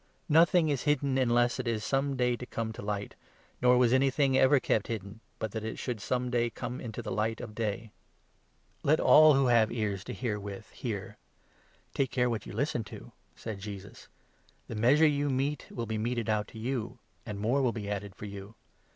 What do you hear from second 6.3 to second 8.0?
4 5. some day come into the light of day.